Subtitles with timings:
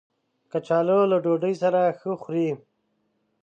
[0.51, 2.49] کچالو له ډوډۍ سره ښه خوري